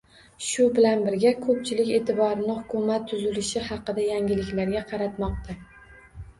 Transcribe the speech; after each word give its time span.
Shu 0.43 0.63
bilan 0.77 1.03
birga, 1.07 1.33
ko'pchilik 1.43 1.91
e'tiborini 1.99 2.49
hukumat 2.57 3.07
tuzilishi 3.13 3.65
haqidagi 3.69 4.09
yangiliklarga 4.11 4.85
qaratmoqda 4.93 5.61